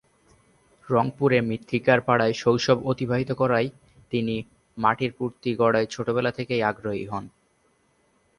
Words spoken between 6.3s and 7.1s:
থেকেই আগ্রহী